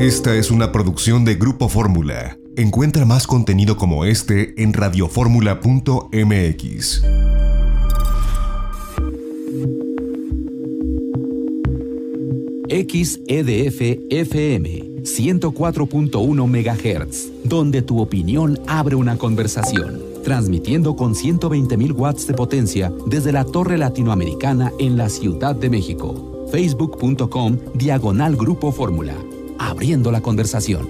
[0.00, 2.38] Esta es una producción de Grupo Fórmula.
[2.56, 7.02] Encuentra más contenido como este en radioformula.mx.
[12.70, 22.32] XEDF FM 104.1 MHz, donde tu opinión abre una conversación, transmitiendo con 120.000 watts de
[22.32, 26.46] potencia desde la Torre Latinoamericana en la Ciudad de México.
[26.50, 29.14] Facebook.com Diagonal Grupo Fórmula
[29.60, 30.88] abriendo la conversación.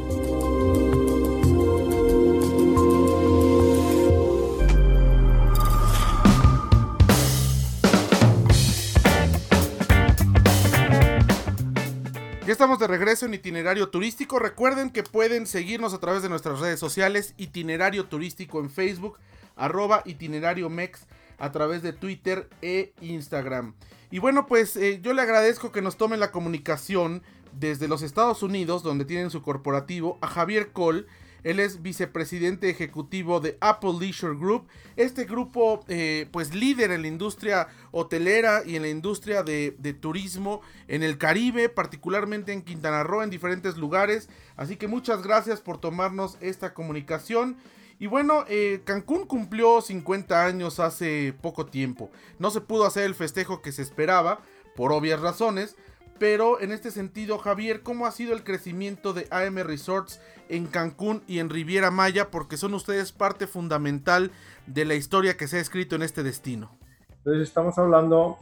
[12.46, 14.38] Ya estamos de regreso en itinerario turístico.
[14.38, 19.18] Recuerden que pueden seguirnos a través de nuestras redes sociales, itinerario turístico en Facebook,
[19.56, 21.06] arroba itinerario mex
[21.38, 23.74] a través de Twitter e Instagram.
[24.12, 28.42] Y bueno, pues eh, yo le agradezco que nos tomen la comunicación desde los Estados
[28.42, 31.06] Unidos, donde tienen su corporativo, a Javier Cole.
[31.42, 34.68] Él es vicepresidente ejecutivo de Apple Leisure Group.
[34.96, 39.70] Este grupo, eh, pues líder en la industria hotelera y en la industria de,
[40.00, 44.28] turismo en el Caribe, particularmente en Quintana Roo, en diferentes lugares.
[44.56, 47.56] Así que muchas gracias por tomarnos esta comunicación.
[47.98, 52.10] Y bueno, eh, Cancún cumplió 50 años hace poco tiempo.
[52.38, 54.40] No se pudo hacer el festejo que se esperaba,
[54.74, 55.76] por obvias razones.
[56.20, 61.22] Pero en este sentido, Javier, ¿cómo ha sido el crecimiento de AM Resorts en Cancún
[61.26, 62.30] y en Riviera Maya?
[62.30, 64.30] Porque son ustedes parte fundamental
[64.66, 66.76] de la historia que se ha escrito en este destino.
[67.16, 68.36] Entonces estamos hablando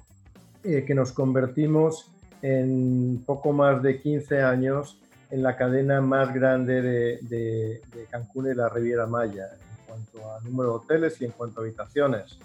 [0.64, 2.10] eh, que nos convertimos
[2.42, 4.98] en poco más de 15 años
[5.30, 10.40] en la cadena más grande de, de Cancún y la Riviera Maya en cuanto a
[10.40, 12.40] número de hoteles y en cuanto a habitaciones.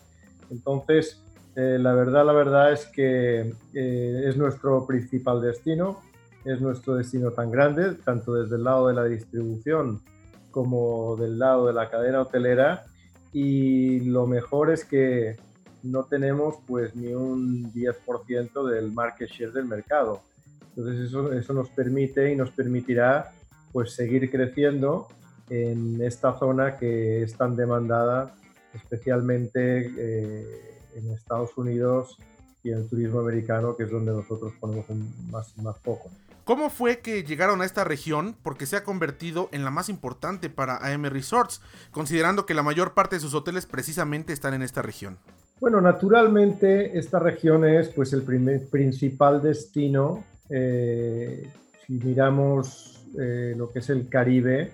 [0.52, 1.24] Entonces,
[1.56, 6.00] eh, la verdad, la verdad es que eh, es nuestro principal destino,
[6.46, 10.02] es nuestro destino tan grande, tanto desde el lado de la distribución
[10.52, 12.86] como del lado de la cadena hotelera.
[13.32, 15.38] Y lo mejor es que
[15.84, 20.22] no tenemos pues ni un 10% del market share del mercado.
[20.76, 23.32] Entonces eso, eso nos permite y nos permitirá
[23.72, 25.08] pues seguir creciendo
[25.50, 28.34] en esta zona que es tan demandada,
[28.74, 32.18] especialmente eh, en Estados Unidos
[32.64, 34.86] y en el turismo americano, que es donde nosotros ponemos
[35.30, 36.10] más, más foco.
[36.46, 38.36] ¿Cómo fue que llegaron a esta región?
[38.44, 41.62] Porque se ha convertido en la más importante para AM Resorts,
[41.92, 45.18] considerando que la mayor parte de sus hoteles precisamente están en esta región.
[45.62, 50.26] Bueno, naturalmente esta región es pues el primer, principal destino.
[50.50, 51.50] Eh,
[51.88, 54.74] si miramos eh, lo que es el Caribe,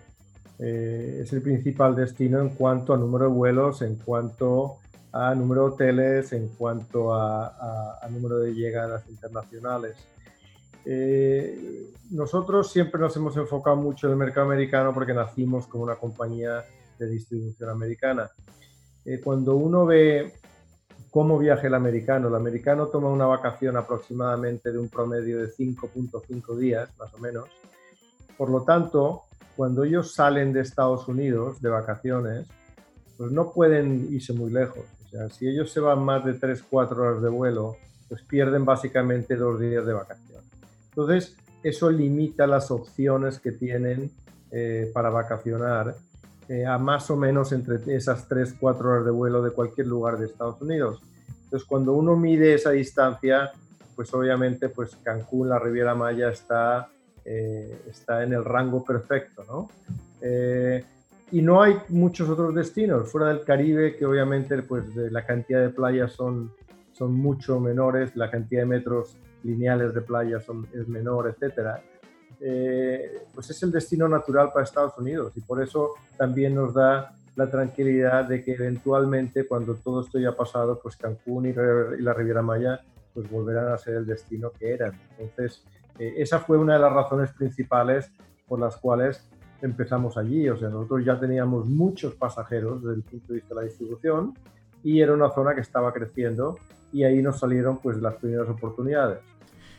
[0.58, 4.78] eh, es el principal destino en cuanto a número de vuelos, en cuanto
[5.12, 9.96] a número de hoteles, en cuanto a, número de llegadas internacionales.
[10.86, 15.96] Eh, nosotros siempre nos hemos enfocado mucho en el mercado americano porque nacimos como una
[15.96, 16.64] compañía
[16.98, 18.30] de distribución americana.
[19.06, 20.34] Eh, cuando uno ve
[21.12, 26.58] cómo viaja el americano, el americano toma una vacación aproximadamente de un promedio de 5.5
[26.58, 27.50] días, más o menos.
[28.38, 29.24] Por lo tanto,
[29.56, 32.48] cuando ellos salen de Estados Unidos de vacaciones,
[33.18, 34.86] pues no pueden irse muy lejos.
[35.10, 37.78] O sea, si ellos se van más de 3, 4 horas de vuelo,
[38.08, 40.44] pues pierden básicamente dos días de vacación.
[40.90, 44.12] Entonces, eso limita las opciones que tienen
[44.52, 45.96] eh, para vacacionar
[46.48, 50.20] eh, a más o menos entre esas 3, 4 horas de vuelo de cualquier lugar
[50.20, 51.02] de Estados Unidos.
[51.44, 53.52] Entonces, cuando uno mide esa distancia,
[53.96, 56.88] pues obviamente pues Cancún, la Riviera Maya está,
[57.26, 59.70] eh, está en el rango perfecto, ¿no?
[61.32, 65.70] Y no hay muchos otros destinos fuera del Caribe que obviamente pues la cantidad de
[65.70, 66.52] playas son,
[66.92, 71.82] son mucho menores, la cantidad de metros lineales de playas son, es menor, etcétera.
[72.42, 77.14] Eh, pues es el destino natural para Estados Unidos y por eso también nos da
[77.36, 82.42] la tranquilidad de que eventualmente cuando todo esto haya pasado, pues Cancún y, la Riviera
[82.42, 82.82] Maya
[83.14, 84.94] pues volverán a ser el destino que eran.
[85.18, 85.64] Entonces,
[85.98, 88.12] eh, esa fue una de las razones principales
[88.48, 89.30] por las cuales
[89.62, 90.50] empezamos allí.
[90.50, 94.34] O sea, nosotros ya teníamos muchos pasajeros desde el punto de vista de la distribución
[94.84, 96.58] y era una zona que estaba creciendo
[96.92, 99.20] y ahí nos salieron pues las primeras oportunidades.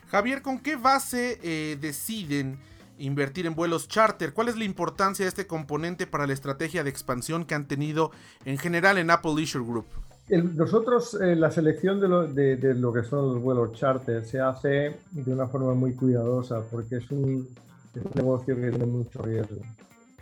[0.09, 2.59] Javier, ¿con qué base eh, deciden
[2.99, 4.33] invertir en vuelos charter?
[4.33, 8.11] ¿Cuál es la importancia de este componente para la estrategia de expansión que han tenido
[8.45, 9.87] en general en Apple Leisure Group?
[10.29, 14.39] nosotros, eh, la selección de lo, de, de lo, que son los vuelos charter se
[14.41, 17.49] hace de una forma muy cuidadosa porque es un,
[17.95, 19.61] es un negocio que tiene mucho riesgo.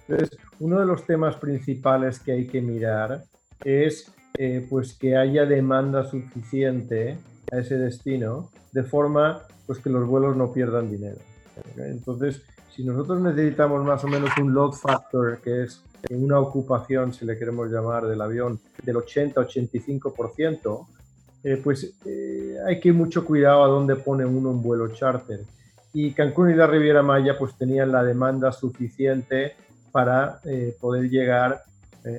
[0.07, 3.25] Entonces, uno de los temas principales que hay que mirar
[3.65, 7.19] es eh, pues que haya demanda suficiente
[7.53, 11.19] a ese destino de forma pues que los vuelos no pierdan dinero.
[11.77, 12.43] Entonces,
[12.75, 17.39] si nosotros necesitamos más o menos un load factor, que es una ocupación, si le
[17.39, 20.87] queremos llamar, del avión, del 80-85%,
[21.45, 25.41] eh, pues eh, hay que ir mucho cuidado a dónde pone uno un vuelo charter.
[25.93, 29.55] Y Cancún y la Riviera Maya pues tenían la demanda suficiente
[29.93, 31.63] para eh, poder llegar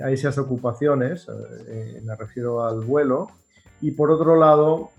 [0.04, 1.26] a esas ocupaciones,
[2.04, 3.32] me refiero al vuelo.
[3.82, 4.92] Y por otro lado,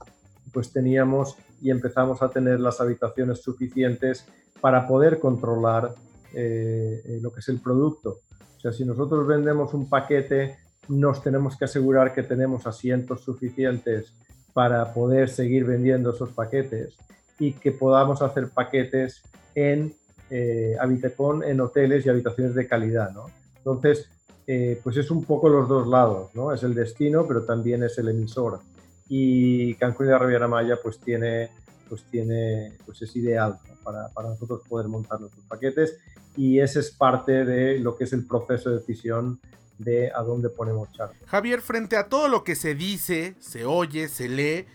[0.52, 4.26] pues teníamos y empezamos a tener las habitaciones suficientes
[4.60, 5.94] para poder controlar
[6.32, 8.20] lo que es el producto.
[8.56, 10.56] O sea, si nosotros vendemos un paquete
[10.90, 14.12] nos tenemos que asegurar que tenemos asientos suficientes
[14.52, 16.96] para poder seguir vendiendo esos paquetes
[17.40, 19.22] y que podamos hacer paquetes
[19.56, 19.92] en
[20.30, 23.26] eh, en hoteles y habitaciones de calidad, ¿no?
[23.56, 24.08] Entonces,
[24.46, 26.52] eh, pues es un poco los dos lados, ¿no?
[26.52, 28.60] Es el destino, pero también es el emisor.
[29.08, 31.50] Y Cancún y la Riviera Maya, pues tiene,
[31.88, 35.98] pues tiene, pues es ideal para, para nosotros poder montar nuestros paquetes
[36.36, 39.40] y ese es parte de lo que es el proceso de decisión
[39.78, 41.26] de a dónde ponemos charter.
[41.26, 44.66] Javier, frente a todo lo que se dice, se oye, se lee,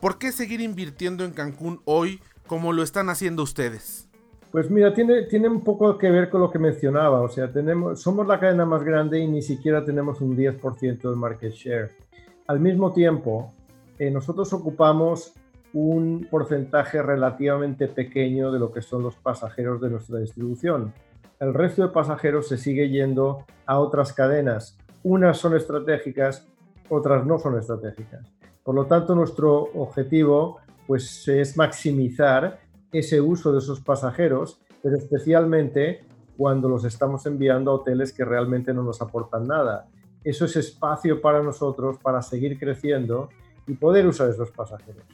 [0.00, 4.08] ¿por qué seguir invirtiendo en Cancún hoy como lo están haciendo ustedes?
[4.50, 8.02] Pues mira, tiene, tiene un poco que ver con lo que mencionaba, o sea, tenemos,
[8.02, 11.90] somos la cadena más grande y ni siquiera tenemos un 10% de market share.
[12.48, 13.52] Al mismo tiempo,
[13.98, 15.34] eh, nosotros ocupamos
[15.72, 20.92] un porcentaje relativamente pequeño de lo que son los pasajeros de nuestra distribución
[21.40, 24.76] el resto de pasajeros se sigue yendo a otras cadenas.
[25.02, 26.46] Unas son estratégicas,
[26.90, 28.30] otras no son estratégicas.
[28.64, 32.60] Por lo tanto, nuestro objetivo pues, es maximizar
[32.92, 36.04] ese uso de esos pasajeros, pero especialmente
[36.36, 39.88] cuando los estamos enviando a hoteles que realmente no nos aportan nada.
[40.24, 43.28] Eso es espacio para nosotros para seguir creciendo
[43.66, 45.04] y poder usar esos pasajeros.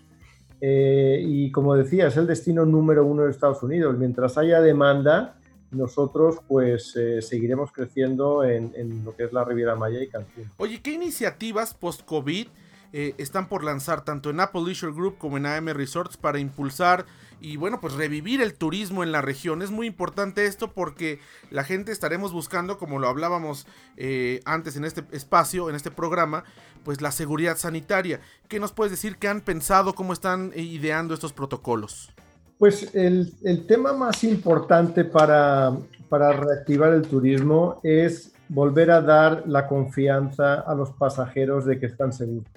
[0.60, 3.96] Eh, y como decía, es el destino número uno de Estados Unidos.
[3.98, 5.36] Mientras haya demanda,
[5.70, 10.50] nosotros pues eh, seguiremos creciendo en, lo que es la Riviera Maya y Cancún.
[10.56, 12.48] Oye, ¿qué iniciativas post-COVID
[12.92, 17.06] eh, están por lanzar tanto en Apple Leisure Group como en AM Resorts para impulsar
[17.40, 19.60] y bueno, pues revivir el turismo en la región?
[19.62, 23.66] Es muy importante esto porque la gente estaremos buscando, como lo hablábamos
[23.96, 26.44] eh, antes en este espacio, en este programa,
[26.84, 28.20] pues la seguridad sanitaria.
[28.48, 29.16] ¿Qué nos puedes decir?
[29.16, 29.94] ¿Qué han pensado?
[29.94, 32.10] ¿Cómo están ideando estos protocolos?
[32.58, 33.34] Pues el,
[33.66, 35.76] tema más importante para,
[36.10, 42.14] reactivar el turismo es volver a dar la confianza a los pasajeros de que están
[42.14, 42.48] seguros.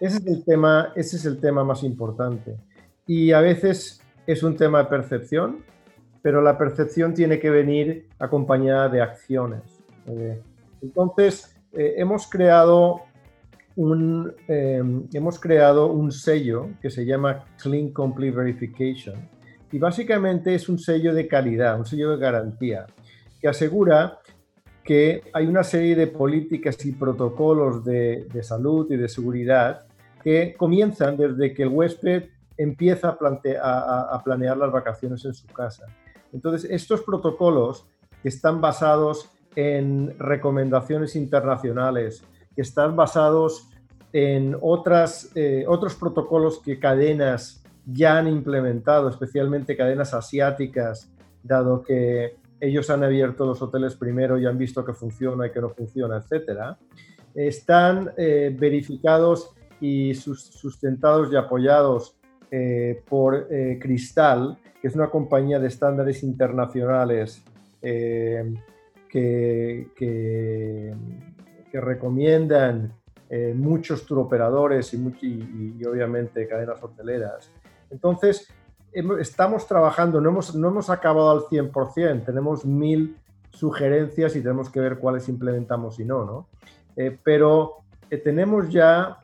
[0.00, 2.56] Ese es el tema, ese es el tema más importante.
[3.06, 5.64] Y a veces es un tema de percepción,
[6.22, 9.62] pero la percepción tiene que venir acompañada de acciones.
[10.06, 10.40] Eh,
[10.80, 13.02] entonces, eh, hemos creado
[13.76, 19.28] Em, hemos creado un sello que se llama Clean Complete Verification
[19.72, 22.86] y básicamente es un sello de calidad, un sello de garantía
[23.40, 24.18] que asegura
[24.84, 29.86] que hay una serie de políticas y protocolos de, salud y de seguridad
[30.22, 32.24] que comienzan desde que el huésped
[32.56, 33.16] empieza
[33.62, 35.86] a, a, planear las vacaciones en su casa.
[36.32, 37.86] Entonces, estos protocolos
[38.22, 42.22] que están basados en recomendaciones internacionales,
[42.54, 43.68] que están basados
[44.12, 51.10] en otras, eh, otros protocolos que cadenas ya han implementado, especialmente cadenas asiáticas,
[51.42, 55.60] dado que ellos han abierto los hoteles primero y han visto que funciona y que
[55.60, 56.78] no funciona, etcétera,
[57.34, 62.16] están eh, verificados y sustentados y apoyados
[62.50, 63.48] eh, por
[63.80, 67.42] Cristal, que es una compañía de estándares internacionales
[69.14, 70.94] que,
[71.72, 72.92] recomiendan
[73.30, 77.50] eh, muchos turoperadores y, y, obviamente cadenas hoteleras.
[77.90, 78.48] Entonces,
[79.20, 83.16] estamos trabajando, no hemos, no hemos acabado al 100%, tenemos mil
[83.50, 86.48] sugerencias y tenemos que ver cuáles implementamos y no, ¿no?
[86.96, 87.78] Eh, pero
[88.10, 89.18] eh, tenemos ya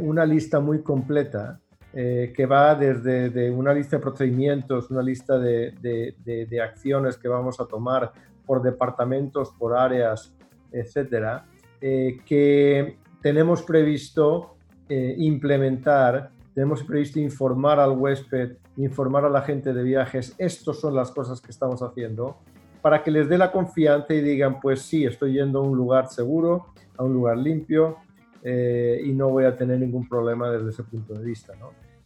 [0.00, 1.60] una lista muy completa
[1.92, 7.28] que va desde de una lista de procedimientos, una lista de, de, de, acciones que
[7.28, 8.10] vamos a tomar
[8.44, 10.34] por departamentos, por áreas,
[10.72, 11.44] etcétera,
[11.80, 14.56] que tenemos previsto
[14.88, 20.94] eh, implementar, tenemos previsto informar al huésped, informar a la gente de viajes, estas son
[20.94, 22.38] las cosas que estamos haciendo,
[22.82, 26.08] para que les dé la confianza y digan, pues sí, estoy yendo a un lugar
[26.08, 27.96] seguro, a un lugar limpio
[28.42, 31.52] eh, y no voy a tener ningún problema desde ese punto de vista.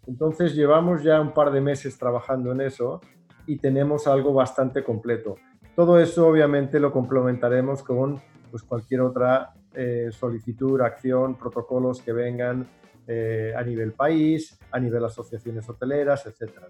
[0.06, 3.00] Entonces llevamos ya un par de meses trabajando en eso
[3.46, 5.36] y tenemos algo bastante completo.
[5.76, 12.66] Todo eso obviamente lo complementaremos con pues, cualquier otra eh, solicitud, acción, protocolos que vengan
[13.06, 16.68] eh, a nivel país, a nivel asociaciones hoteleras, etcétera,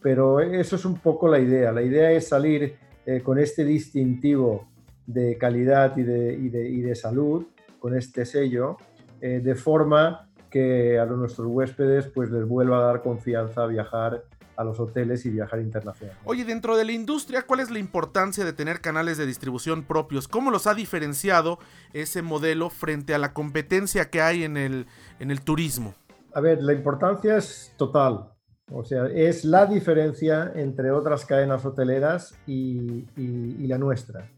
[0.00, 1.72] pero eso es un poco la idea.
[1.72, 4.68] La idea es salir eh, con este distintivo
[5.06, 7.46] de calidad y de, y de, y de salud,
[7.78, 8.78] con este sello,
[9.20, 14.24] de forma que a nuestros huéspedes pues les vuelva a dar confianza a viajar
[14.56, 16.16] a los hoteles y viajar internacional.
[16.24, 20.28] Oye, dentro de la industria, ¿cuál es la importancia de tener canales de distribución propios?
[20.28, 21.58] ¿Cómo los ha diferenciado
[21.92, 24.86] ese modelo frente a la competencia que hay en el,
[25.18, 25.94] en el turismo?
[26.32, 28.30] A ver, la importancia es total.
[28.72, 34.30] O sea, es la diferencia entre otras cadenas hoteleras y, y, la nuestra.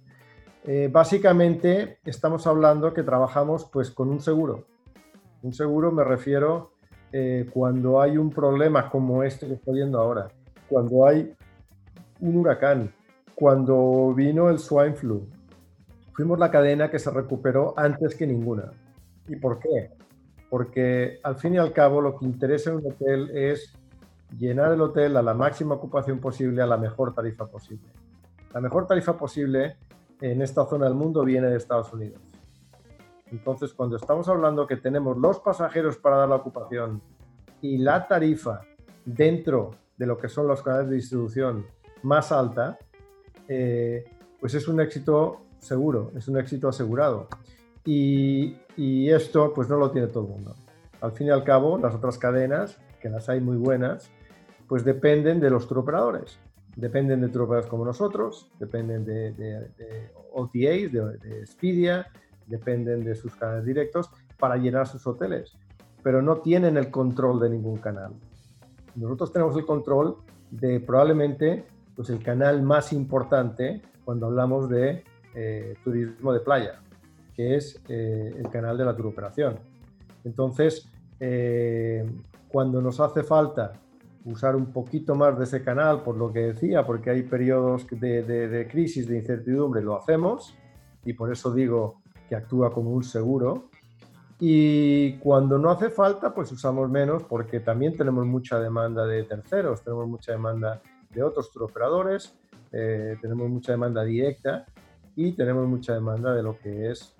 [0.64, 4.66] Eh, básicamente estamos hablando que trabajamos pues con un seguro.
[5.42, 6.72] Un seguro me refiero
[7.12, 10.28] eh, cuando hay un problema como este que estoy viendo ahora,
[10.68, 11.34] cuando hay
[12.20, 12.92] un huracán,
[13.34, 15.26] cuando vino el swine flu,
[16.12, 18.72] fuimos la cadena que se recuperó antes que ninguna.
[19.28, 19.90] ¿Y por qué?
[20.48, 23.72] Porque al fin y al cabo lo que interesa en un hotel es
[24.38, 27.88] llenar el hotel a la máxima ocupación posible, a la mejor tarifa posible.
[28.54, 29.76] La mejor tarifa posible
[30.20, 32.20] en esta zona del mundo viene de Estados Unidos.
[33.30, 37.02] Entonces, cuando estamos hablando que tenemos los pasajeros para dar la ocupación
[37.60, 38.60] y la tarifa
[39.04, 41.66] dentro de lo que son los canales de distribución
[42.02, 42.78] más alta,
[43.48, 44.04] eh,
[44.40, 47.28] pues es un éxito seguro, es un éxito asegurado.
[47.84, 50.54] Y, y, esto pues no lo tiene todo el mundo.
[51.00, 54.10] Al fin y al cabo, las otras cadenas, que las hay muy buenas,
[54.68, 56.38] pues dependen de los operadores.
[56.74, 62.08] Dependen de operadores como nosotros, dependen de, de, de OTAs, de, de Expedia,
[62.46, 65.56] dependen de sus canales directos para llenar sus hoteles,
[66.02, 68.12] pero no tienen el control de ningún canal.
[68.94, 70.16] Nosotros tenemos el control
[70.50, 76.80] de probablemente pues, el canal más importante cuando hablamos de eh, turismo de playa,
[77.34, 79.58] que es eh, el canal de la turoperación.
[80.24, 80.88] Entonces,
[81.20, 82.08] eh,
[82.48, 83.72] cuando nos hace falta
[84.24, 88.22] usar un poquito más de ese canal, por lo que decía, porque hay periodos de,
[88.22, 90.56] de crisis, de incertidumbre, lo hacemos,
[91.04, 93.70] y por eso digo que actúa como un seguro.
[94.38, 99.82] Y cuando no hace falta, pues usamos menos porque también tenemos mucha demanda de terceros,
[99.82, 102.36] tenemos mucha demanda de otros operadores,
[102.70, 104.66] eh, tenemos mucha demanda directa
[105.14, 107.14] y tenemos mucha demanda de lo que es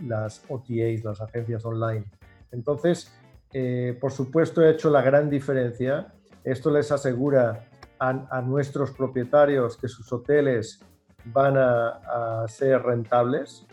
[0.00, 2.06] las OTAs, las agencias online.
[2.50, 3.12] Entonces,
[3.52, 6.14] eh, por supuesto, he hecho la gran diferencia.
[6.44, 7.66] Esto les asegura
[7.98, 10.80] a, nuestros propietarios que sus hoteles
[11.24, 13.66] van a ser rentables,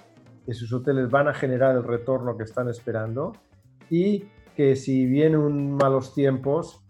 [0.45, 3.33] que sus hoteles van a generar el retorno que están esperando
[3.89, 4.25] y
[4.55, 6.81] que si vienen malos tiempos,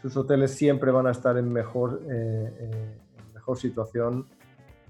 [0.00, 2.98] sus hoteles siempre van a estar en mejor, eh, eh,
[3.34, 4.26] mejor situación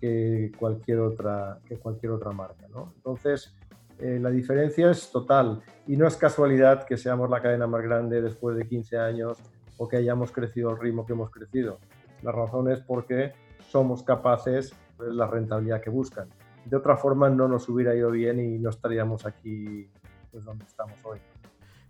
[0.00, 2.66] que cualquier otra, que cualquier otra marca.
[2.94, 3.54] Entonces,
[3.98, 8.22] eh, la diferencia es total y no es casualidad que seamos la cadena más grande
[8.22, 9.38] después de 15 años
[9.76, 11.78] o que hayamos crecido al ritmo que hemos crecido.
[12.22, 13.32] La razón es porque
[13.68, 16.28] somos capaces de la rentabilidad que buscan
[16.64, 19.88] de otra forma no nos hubiera ido bien y no estaríamos aquí
[20.30, 21.18] pues, donde estamos hoy.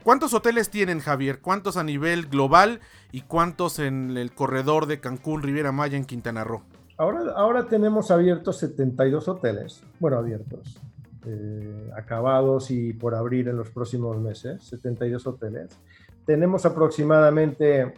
[0.03, 1.41] ¿Cuántos hoteles tienen, Javier?
[1.41, 2.81] ¿Cuántos a nivel global
[3.13, 6.63] y cuántos en el corredor de Cancún, Riviera Maya, en Quintana Roo?
[6.97, 10.79] Ahora, ahora tenemos abiertos 72 hoteles, bueno, abiertos,
[11.27, 15.79] eh, acabados y por abrir en los próximos meses, 72 hoteles.
[16.25, 17.93] Tenemos aproximadamente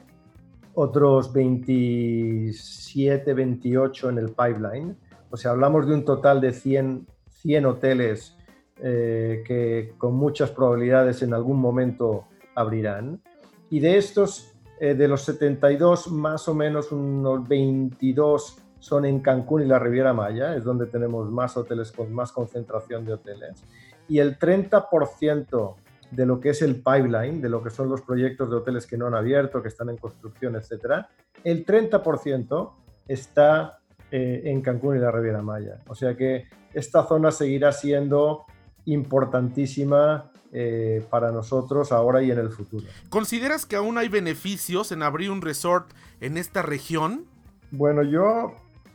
[0.74, 4.96] otros 27, 28 en el pipeline
[5.32, 8.36] o sea, hablamos de un total de 100, 100 hoteles
[8.82, 13.22] eh, que con muchas probabilidades en algún momento abrirán.
[13.70, 19.62] Y de estos, eh, de los 72, más o menos unos 22 son en Cancún
[19.62, 23.64] y la Riviera Maya, es donde tenemos más hoteles con más concentración de hoteles.
[24.08, 25.76] Y el 30%
[26.10, 28.98] de lo que es el pipeline, de lo que son los proyectos de hoteles que
[28.98, 31.08] no han abierto, que están en construcción, etcétera,
[31.42, 32.72] el 30%
[33.08, 33.78] está
[34.14, 35.78] eh, en Cancún y la Riviera Maya.
[35.86, 38.44] O sea que esta zona seguirá siendo
[38.84, 42.84] importantísima eh, para nosotros ahora y en el futuro.
[43.08, 47.24] ¿Consideras que aún hay beneficios en abrir un resort en esta región?
[47.70, 48.52] Bueno, yo,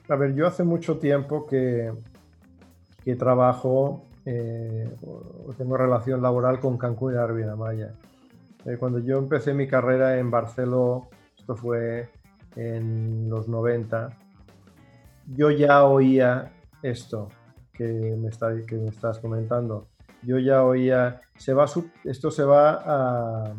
[0.07, 1.91] a ver, yo hace mucho tiempo que,
[3.03, 4.88] que trabajo, eh,
[5.57, 7.91] tengo relación laboral con Cancún y la Riviera Maya.
[8.79, 11.05] cuando yo empecé mi carrera en Barcelona,
[11.39, 12.07] esto fue
[12.55, 14.15] en los 90,
[15.27, 17.29] yo ya oía esto
[17.74, 19.88] que me, está, estás comentando.
[20.24, 21.65] Yo ya oía, se va,
[22.03, 23.53] esto se va a,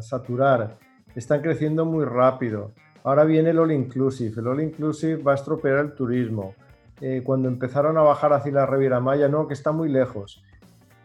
[0.00, 0.78] saturar,
[1.16, 2.72] están creciendo muy rápido.
[3.02, 6.54] Ahora viene el All Inclusive, el All Inclusive va a estropear el turismo.
[7.00, 10.44] Eh, cuando empezaron a bajar hacia la Riviera Maya, no, que está muy lejos.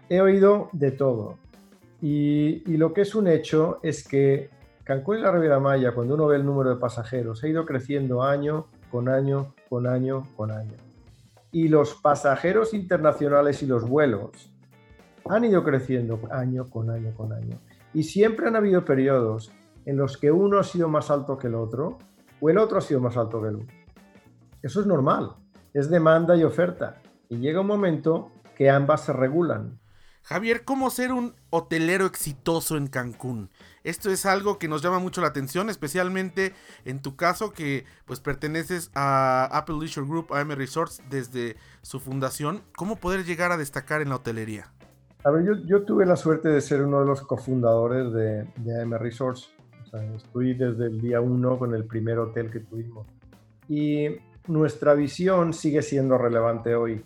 [0.07, 1.39] He oído de todo.
[1.99, 4.51] Y, y lo que es un hecho es que
[4.83, 8.21] Cancún y la Riviera Maya, cuando uno ve el número de pasajeros, ha ido creciendo
[8.23, 10.75] año con año, con año, con año.
[11.51, 14.51] Y los pasajeros internacionales y los vuelos
[15.27, 17.57] han ido creciendo año con año con año.
[17.93, 19.51] Y siempre han habido periodos
[19.85, 21.97] en los que uno ha sido más alto que el otro
[22.39, 23.67] o el otro ha sido más alto que el uno.
[24.61, 25.31] Eso es normal,
[25.73, 27.01] es demanda y oferta.
[27.29, 29.79] Y llega un momento que ambas se regulan.
[30.29, 33.49] Javier, ¿cómo ser un hotelero exitoso en Cancún?
[33.83, 36.53] Esto es algo que nos llama mucho la atención, especialmente
[36.85, 42.61] en tu caso que pues perteneces a Apple Leisure Group, AM Resorts, desde su fundación.
[42.77, 44.71] ¿Cómo poder llegar a destacar en la hotelería?
[45.23, 48.99] A ver, yo, tuve la suerte de ser uno de los cofundadores de, de AM
[48.99, 49.49] Resorts.
[49.91, 53.07] O estoy desde el día uno con el primer hotel que tuvimos.
[53.67, 54.09] Y
[54.45, 57.03] nuestra visión sigue siendo relevante hoy.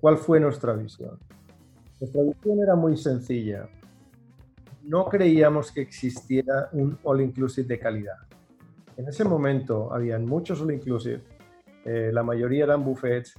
[0.00, 1.20] ¿Cuál fue nuestra visión?
[2.00, 3.68] Nuestra visión era muy sencilla
[4.86, 8.18] no creíamos que existiera un all inclusive de calidad.
[8.96, 11.22] En ese momento habían muchos all inclusive,
[11.84, 13.34] eh, la mayoría eran buffets,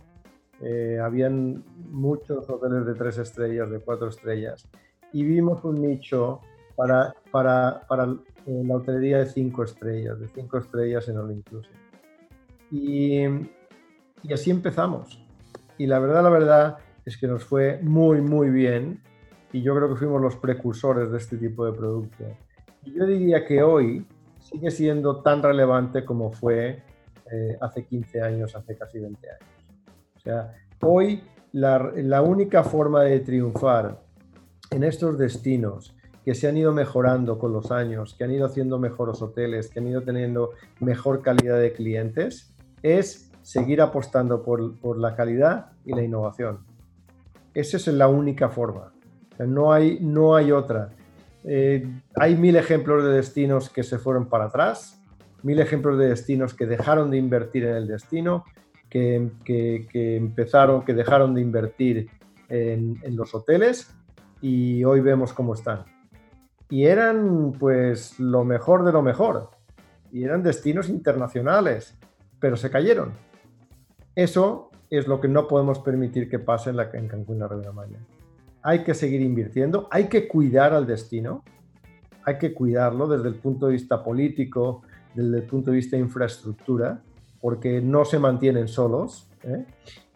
[0.61, 4.67] eh, habían muchos hoteles de tres estrellas, de cuatro estrellas,
[5.13, 6.41] y vimos un nicho
[6.75, 8.03] para, para, para
[8.45, 11.75] eh, la hotelería de cinco estrellas, de cinco estrellas en all inclusive.
[12.71, 13.23] Y,
[14.23, 15.23] y así empezamos.
[15.77, 19.01] Y la verdad, la verdad es que nos fue muy, muy bien
[19.53, 22.25] y yo creo que fuimos los precursores de este tipo de producto.
[22.83, 24.05] Y yo diría que hoy
[24.41, 26.83] sigue siendo tan relevante como fue
[27.31, 29.49] eh, hace 15 años, hace casi 20 años.
[30.17, 31.23] O sea, hoy
[31.53, 34.01] la, la única forma de triunfar
[34.69, 35.95] en estos destinos
[36.25, 39.79] que se han ido mejorando con los años, que han ido haciendo mejores hoteles, que
[39.79, 45.93] han ido teniendo mejor calidad de clientes, es seguir apostando por, por la calidad y
[45.93, 46.66] la innovación.
[47.57, 48.93] Esa es la única forma.
[49.39, 50.91] No hay, no hay otra.
[51.43, 55.01] Eh, hay mil ejemplos de destinos que se fueron para atrás,
[55.41, 58.45] mil ejemplos de destinos que dejaron de invertir en el destino,
[58.91, 59.31] que,
[59.91, 62.11] empezaron, que dejaron de invertir
[62.47, 63.91] en, los hoteles
[64.39, 65.83] y hoy vemos cómo están.
[66.70, 69.50] Y eran pues lo mejor de lo mejor.
[70.11, 71.98] Y eran destinos internacionales,
[72.39, 73.13] pero se cayeron.
[74.13, 77.71] Eso es lo que no podemos permitir que pase en, la, en Cancún la Riviera
[77.71, 78.00] Maya
[78.67, 81.41] hay que seguir invirtiendo, hay que cuidar al destino,
[82.25, 84.81] hay que cuidarlo desde el punto de vista político,
[85.13, 87.01] desde el punto de vista de infraestructura,
[87.39, 89.29] porque no se mantienen solos.
[89.43, 89.63] ¿eh?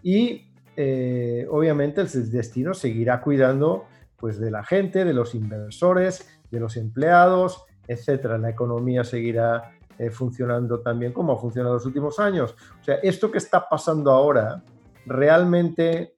[0.04, 3.86] Y eh, obviamente el destino seguirá cuidando
[4.18, 8.38] pues, de la gente, de los inversores, de los empleados, etcétera.
[8.38, 12.56] La economía seguirá eh, funcionando también como ha funcionado los últimos años.
[12.80, 14.64] O sea, esto que está pasando ahora
[15.06, 16.16] realmente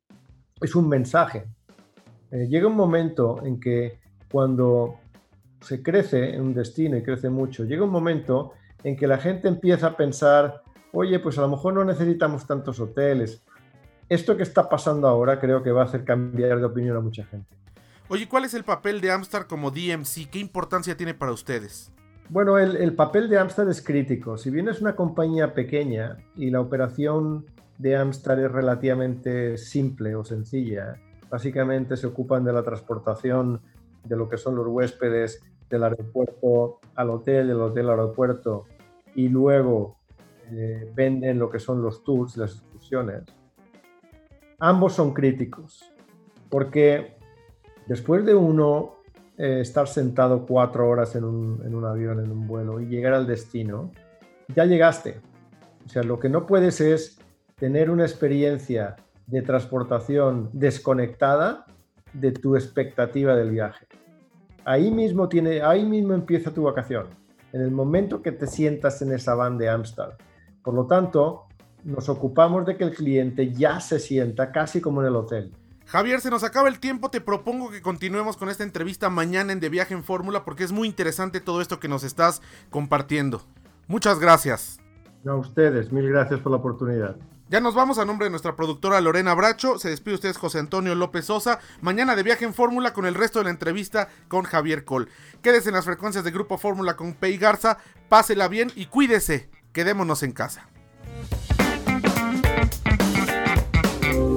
[0.61, 1.47] es un mensaje
[2.33, 3.99] eh, llega un momento en que
[4.31, 4.95] cuando
[5.61, 9.47] se crece en un destino y crece mucho, llega un momento en que la gente
[9.47, 13.43] empieza a pensar, oye, pues a lo mejor no necesitamos tantos hoteles.
[14.09, 17.23] Esto que está pasando ahora creo que va a hacer cambiar de opinión a mucha
[17.23, 17.53] gente.
[18.07, 20.27] Oye, ¿cuál es el papel de Amstar como DMC?
[20.31, 21.91] ¿Qué importancia tiene para ustedes?
[22.29, 24.37] Bueno, el, el papel de Amstar es crítico.
[24.37, 27.45] Si bien es una compañía pequeña y la operación
[27.77, 30.95] de Amstar es relativamente simple o sencilla,
[31.29, 33.61] básicamente se ocupan de la transportación
[34.03, 38.65] de lo que son los huéspedes del aeropuerto al hotel, del hotel al aeropuerto
[39.15, 39.97] y luego
[40.51, 43.23] eh, venden lo que son los tours, las excursiones.
[44.59, 45.91] Ambos son críticos
[46.49, 47.17] porque
[47.87, 48.97] después de uno
[49.37, 53.13] eh, estar sentado cuatro horas en un, en un avión, en un vuelo y llegar
[53.13, 53.91] al destino,
[54.55, 55.19] ya llegaste.
[55.85, 57.17] O sea, lo que no puedes es
[57.55, 58.95] tener una experiencia
[59.27, 61.65] de transportación desconectada
[62.13, 63.87] de tu expectativa del viaje.
[64.65, 67.07] Ahí mismo, tiene, ahí mismo empieza tu vacación,
[67.51, 70.17] en el momento que te sientas en esa van de Amsterdam.
[70.63, 71.47] Por lo tanto,
[71.83, 75.51] nos ocupamos de que el cliente ya se sienta casi como en el hotel.
[75.85, 79.59] Javier, se nos acaba el tiempo, te propongo que continuemos con esta entrevista mañana en
[79.59, 83.41] De Viaje en Fórmula porque es muy interesante todo esto que nos estás compartiendo.
[83.87, 84.79] Muchas gracias.
[85.25, 87.15] A ustedes, mil gracias por la oportunidad.
[87.49, 89.77] Ya nos vamos a nombre de nuestra productora Lorena Bracho.
[89.77, 91.59] Se despide ustedes José Antonio López Sosa.
[91.81, 95.09] Mañana de viaje en Fórmula con el resto de la entrevista con Javier Col.
[95.43, 97.77] Quédese en las frecuencias de Grupo Fórmula con Pei Garza.
[98.09, 99.51] Pásela bien y cuídese.
[99.71, 100.67] Quedémonos en casa.